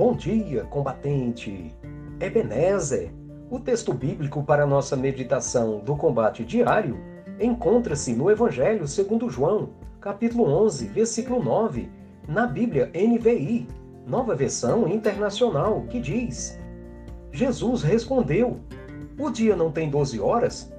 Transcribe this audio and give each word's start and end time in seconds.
Bom 0.00 0.14
dia, 0.14 0.64
combatente! 0.64 1.76
Ebenezer! 2.18 3.12
O 3.50 3.60
texto 3.60 3.92
bíblico 3.92 4.42
para 4.42 4.66
nossa 4.66 4.96
meditação 4.96 5.80
do 5.80 5.94
combate 5.94 6.42
diário 6.42 6.98
encontra-se 7.38 8.14
no 8.14 8.30
Evangelho 8.30 8.88
segundo 8.88 9.28
João, 9.28 9.74
capítulo 10.00 10.44
11, 10.64 10.86
versículo 10.86 11.44
9, 11.44 11.90
na 12.26 12.46
Bíblia 12.46 12.90
NVI, 12.94 13.68
nova 14.06 14.34
versão 14.34 14.88
internacional, 14.88 15.82
que 15.82 16.00
diz: 16.00 16.58
Jesus 17.30 17.82
respondeu: 17.82 18.58
O 19.18 19.28
dia 19.28 19.54
não 19.54 19.70
tem 19.70 19.90
doze 19.90 20.18
horas? 20.18 20.72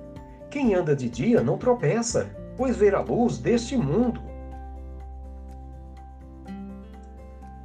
Quem 0.50 0.74
anda 0.74 0.96
de 0.96 1.08
dia 1.08 1.44
não 1.44 1.60
tropeça, 1.60 2.28
pois 2.58 2.76
ver 2.76 2.96
a 2.96 3.02
luz 3.02 3.38
deste 3.38 3.78
mundo. 3.78 4.31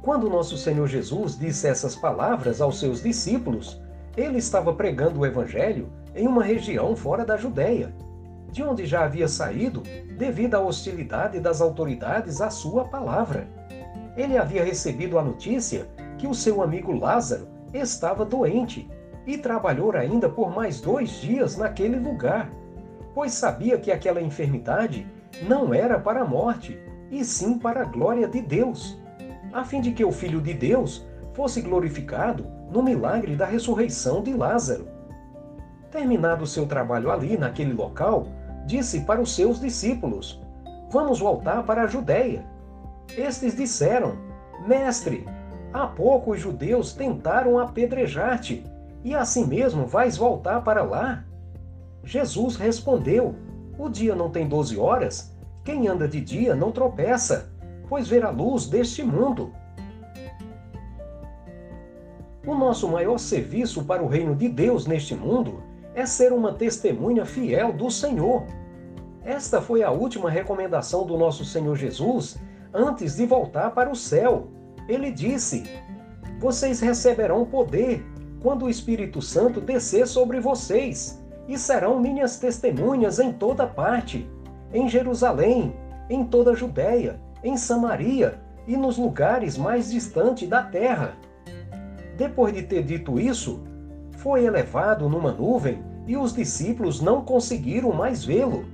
Quando 0.07 0.29
nosso 0.29 0.57
Senhor 0.57 0.87
Jesus 0.87 1.37
disse 1.37 1.67
essas 1.67 1.93
palavras 1.93 2.61
aos 2.61 2.79
seus 2.79 3.03
discípulos, 3.03 3.77
ele 4.15 4.37
estava 4.37 4.73
pregando 4.73 5.19
o 5.19 5.25
Evangelho 5.25 5.91
em 6.15 6.25
uma 6.25 6.45
região 6.45 6.95
fora 6.95 7.25
da 7.25 7.35
Judéia, 7.35 7.93
de 8.49 8.63
onde 8.63 8.85
já 8.85 9.03
havia 9.03 9.27
saído 9.27 9.83
devido 10.17 10.55
à 10.55 10.61
hostilidade 10.61 11.41
das 11.41 11.59
autoridades 11.59 12.39
à 12.39 12.49
sua 12.49 12.85
palavra. 12.85 13.49
Ele 14.15 14.37
havia 14.37 14.63
recebido 14.63 15.19
a 15.19 15.21
notícia 15.21 15.89
que 16.17 16.25
o 16.25 16.33
seu 16.33 16.61
amigo 16.61 16.93
Lázaro 16.93 17.49
estava 17.73 18.23
doente 18.23 18.89
e 19.25 19.37
trabalhou 19.37 19.91
ainda 19.91 20.29
por 20.29 20.55
mais 20.55 20.79
dois 20.79 21.19
dias 21.19 21.57
naquele 21.57 21.99
lugar, 21.99 22.49
pois 23.13 23.33
sabia 23.33 23.77
que 23.77 23.91
aquela 23.91 24.21
enfermidade 24.21 25.05
não 25.41 25.73
era 25.73 25.99
para 25.99 26.21
a 26.21 26.25
morte, 26.25 26.79
e 27.11 27.25
sim 27.25 27.59
para 27.59 27.81
a 27.81 27.85
glória 27.85 28.25
de 28.25 28.41
Deus 28.41 28.97
a 29.53 29.63
fim 29.63 29.81
de 29.81 29.91
que 29.91 30.03
o 30.03 30.11
Filho 30.11 30.41
de 30.41 30.53
Deus 30.53 31.05
fosse 31.33 31.61
glorificado 31.61 32.45
no 32.71 32.81
milagre 32.81 33.35
da 33.35 33.45
ressurreição 33.45 34.21
de 34.21 34.33
Lázaro. 34.33 34.87
Terminado 35.91 36.45
seu 36.45 36.65
trabalho 36.65 37.11
ali, 37.11 37.37
naquele 37.37 37.73
local, 37.73 38.27
disse 38.65 39.01
para 39.01 39.21
os 39.21 39.33
seus 39.33 39.59
discípulos: 39.59 40.41
Vamos 40.91 41.19
voltar 41.19 41.63
para 41.63 41.83
a 41.83 41.87
Judéia. 41.87 42.45
Estes 43.15 43.55
disseram: 43.55 44.15
Mestre, 44.65 45.25
há 45.71 45.87
pouco 45.87 46.31
os 46.31 46.39
judeus 46.39 46.93
tentaram 46.93 47.57
apedrejar-te, 47.57 48.65
e 49.03 49.15
assim 49.15 49.45
mesmo 49.45 49.85
vais 49.85 50.17
voltar 50.17 50.61
para 50.61 50.83
lá? 50.83 51.23
Jesus 52.03 52.55
respondeu: 52.55 53.35
O 53.77 53.89
dia 53.89 54.15
não 54.15 54.29
tem 54.29 54.47
doze 54.47 54.77
horas? 54.77 55.33
Quem 55.63 55.87
anda 55.87 56.07
de 56.07 56.19
dia 56.21 56.55
não 56.55 56.71
tropeça 56.71 57.56
pois 57.89 58.07
ver 58.07 58.25
a 58.25 58.29
luz 58.29 58.67
deste 58.67 59.03
mundo. 59.03 59.51
O 62.45 62.55
nosso 62.55 62.87
maior 62.87 63.17
serviço 63.17 63.83
para 63.83 64.01
o 64.01 64.07
reino 64.07 64.35
de 64.35 64.47
Deus 64.47 64.87
neste 64.87 65.13
mundo 65.13 65.61
é 65.93 66.05
ser 66.05 66.31
uma 66.31 66.53
testemunha 66.53 67.25
fiel 67.25 67.73
do 67.73 67.91
Senhor. 67.91 68.43
Esta 69.23 69.61
foi 69.61 69.83
a 69.83 69.91
última 69.91 70.29
recomendação 70.29 71.05
do 71.05 71.17
nosso 71.17 71.43
Senhor 71.43 71.75
Jesus 71.75 72.37
antes 72.73 73.15
de 73.17 73.25
voltar 73.25 73.71
para 73.71 73.89
o 73.89 73.95
céu. 73.95 74.47
Ele 74.87 75.11
disse: 75.11 75.63
Vocês 76.39 76.79
receberão 76.79 77.45
poder 77.45 78.05
quando 78.41 78.65
o 78.65 78.69
Espírito 78.69 79.21
Santo 79.21 79.59
descer 79.59 80.07
sobre 80.07 80.39
vocês, 80.39 81.21
e 81.47 81.57
serão 81.57 81.99
minhas 81.99 82.37
testemunhas 82.37 83.19
em 83.19 83.33
toda 83.33 83.67
parte, 83.67 84.29
em 84.73 84.87
Jerusalém, 84.87 85.75
em 86.09 86.23
toda 86.23 86.51
a 86.51 86.55
Judéia, 86.55 87.19
em 87.47 87.55
Samaria 87.55 88.39
e 88.67 88.75
nos 88.75 88.97
lugares 88.97 89.57
mais 89.57 89.89
distantes 89.89 90.49
da 90.49 90.61
terra. 90.61 91.15
Depois 92.17 92.53
de 92.53 92.63
ter 92.63 92.83
dito 92.83 93.17
isso, 93.19 93.63
foi 94.17 94.43
elevado 94.43 95.07
numa 95.07 95.31
nuvem 95.31 95.81
e 96.05 96.17
os 96.17 96.33
discípulos 96.33 96.99
não 96.99 97.21
conseguiram 97.23 97.93
mais 97.93 98.25
vê-lo. 98.25 98.65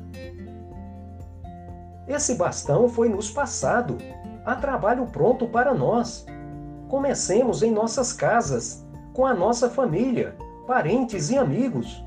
Esse 2.08 2.36
bastão 2.36 2.90
foi 2.90 3.10
nos 3.10 3.30
passado, 3.30 3.98
a 4.44 4.56
trabalho 4.56 5.06
pronto 5.06 5.48
para 5.48 5.74
nós. 5.74 6.26
Comecemos 6.90 7.62
em 7.62 7.72
nossas 7.72 8.12
casas, 8.12 8.86
com 9.14 9.26
a 9.26 9.34
nossa 9.34 9.70
família, 9.70 10.36
parentes 10.66 11.30
e 11.30 11.38
amigos. 11.38 12.04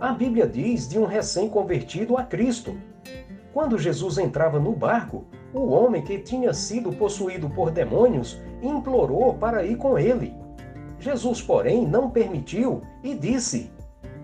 A 0.00 0.12
Bíblia 0.12 0.46
diz 0.46 0.88
de 0.88 0.98
um 0.98 1.04
recém-convertido 1.04 2.16
a 2.16 2.24
Cristo. 2.24 2.76
Quando 3.52 3.78
Jesus 3.78 4.18
entrava 4.18 4.58
no 4.58 4.72
barco, 4.72 5.24
o 5.58 5.70
homem 5.70 6.02
que 6.02 6.18
tinha 6.18 6.52
sido 6.52 6.92
possuído 6.92 7.48
por 7.50 7.70
demônios 7.70 8.40
implorou 8.62 9.34
para 9.34 9.64
ir 9.64 9.76
com 9.76 9.98
ele. 9.98 10.34
Jesus, 10.98 11.42
porém, 11.42 11.86
não 11.86 12.10
permitiu 12.10 12.82
e 13.02 13.14
disse: 13.14 13.70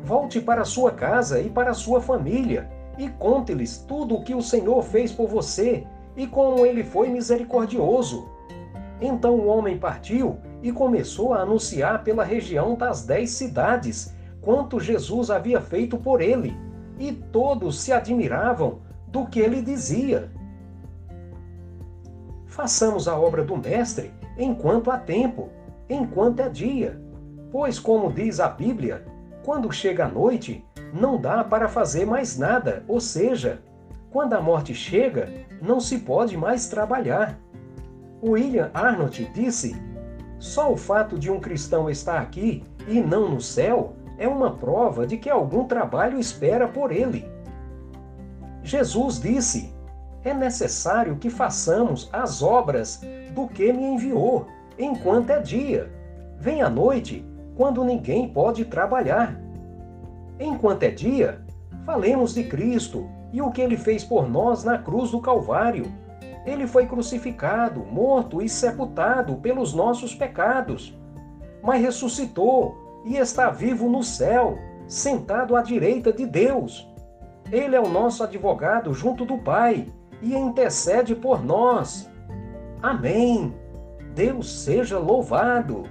Volte 0.05 0.41
para 0.41 0.65
sua 0.65 0.93
casa 0.93 1.41
e 1.41 1.49
para 1.49 1.75
sua 1.75 2.01
família 2.01 2.71
e 2.99 3.09
conte-lhes 3.09 3.79
tudo 3.79 4.17
o 4.17 4.23
que 4.23 4.35
o 4.35 4.43
Senhor 4.43 4.83
fez 4.83 5.13
por 5.13 5.29
você 5.29 5.87
e 6.17 6.27
como 6.27 6.67
ele 6.67 6.85
foi 6.85 7.09
misericordioso. 7.09 8.29
Então 9.01 9.35
o 9.35 9.47
homem 9.47 9.79
partiu 9.79 10.39
e 10.63 10.71
começou 10.71 11.35
a 11.35 11.41
anunciar 11.41 12.05
pela 12.05 12.25
região 12.25 12.75
das 12.75 13.05
dez 13.05 13.31
cidades 13.31 14.15
quanto 14.41 14.81
Jesus 14.81 15.31
havia 15.31 15.61
feito 15.61 15.97
por 15.97 16.21
ele, 16.21 16.57
e 16.99 17.13
todos 17.13 17.81
se 17.81 17.93
admiravam 17.93 18.81
do 19.07 19.27
que 19.27 19.41
ele 19.41 19.63
dizia. 19.63 20.31
Façamos 22.53 23.09
a 23.09 23.19
obra 23.19 23.43
do 23.43 23.57
Mestre 23.57 24.13
enquanto 24.37 24.91
há 24.91 24.99
tempo, 24.99 25.49
enquanto 25.89 26.41
é 26.41 26.51
dia. 26.51 27.01
Pois, 27.51 27.79
como 27.79 28.13
diz 28.13 28.41
a 28.41 28.49
Bíblia, 28.49 29.07
quando 29.43 29.73
chega 29.73 30.05
a 30.05 30.09
noite, 30.09 30.63
não 30.93 31.19
dá 31.19 31.43
para 31.43 31.67
fazer 31.67 32.05
mais 32.05 32.37
nada, 32.37 32.85
ou 32.87 33.01
seja, 33.01 33.63
quando 34.11 34.35
a 34.35 34.41
morte 34.43 34.75
chega, 34.75 35.31
não 35.63 35.81
se 35.81 36.01
pode 36.01 36.37
mais 36.37 36.69
trabalhar. 36.69 37.39
William 38.23 38.71
Arnott 38.75 39.25
disse: 39.33 39.75
só 40.39 40.71
o 40.71 40.77
fato 40.77 41.19
de 41.19 41.31
um 41.31 41.41
cristão 41.41 41.89
estar 41.89 42.21
aqui 42.21 42.63
e 42.87 43.01
não 43.01 43.31
no 43.31 43.41
céu 43.41 43.97
é 44.19 44.29
uma 44.29 44.53
prova 44.53 45.07
de 45.07 45.17
que 45.17 45.31
algum 45.31 45.65
trabalho 45.65 46.21
espera 46.21 46.69
por 46.69 46.93
ele. 46.93 47.27
Jesus 48.63 49.19
disse: 49.19 49.73
é 50.25 50.33
necessário 50.33 51.17
que 51.17 51.29
façamos 51.29 52.09
as 52.13 52.43
obras 52.43 53.01
do 53.35 53.49
que 53.49 53.73
me 53.73 53.85
enviou, 53.85 54.47
enquanto 54.79 55.31
é 55.31 55.41
dia. 55.41 55.91
Vem 56.39 56.63
a 56.63 56.71
noite, 56.71 57.25
quando 57.57 57.85
ninguém 57.85 58.29
pode 58.29 58.65
trabalhar. 58.65 59.39
Enquanto 60.39 60.85
é 60.85 60.91
dia, 60.91 61.41
falemos 61.85 62.35
de 62.35 62.45
Cristo 62.45 63.09
e 63.33 63.43
o 63.43 63.51
que 63.51 63.61
ele 63.61 63.77
fez 63.77 64.05
por 64.05 64.29
nós 64.29 64.65
na 64.65 64.79
cruz 64.79 65.11
do 65.11 65.21
Calvário. 65.21 65.87
Ele 66.47 66.67
foi 66.67 66.87
crucificado, 66.87 67.81
morto 67.81 68.43
e 68.43 68.49
sepultado 68.49 69.37
pelos 69.37 69.73
nossos 69.75 70.15
pecados, 70.15 70.97
mas 71.63 71.81
ressuscitou 71.81 72.77
e 73.05 73.17
está 73.17 73.51
vivo 73.51 73.89
no 73.89 74.03
céu, 74.03 74.59
sentado 74.87 75.57
à 75.57 75.63
direita 75.63 76.13
de 76.13 76.27
Deus. 76.27 76.89
Ele 77.51 77.77
é 77.77 77.81
o 77.81 77.89
nosso 77.89 78.25
advogado 78.25 78.93
junto 78.93 79.25
do 79.25 79.39
Pai 79.39 79.87
e 80.23 80.35
intercede 80.35 81.15
por 81.15 81.45
nós. 81.45 82.09
Amém. 82.81 83.55
Deus 84.15 84.51
seja 84.63 84.99
louvado. 84.99 85.85